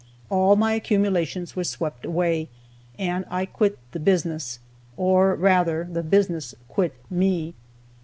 [0.31, 2.49] All my accumulations were swept away,
[2.97, 4.57] and I quit the business
[4.97, 7.53] or, rather, the business quit me.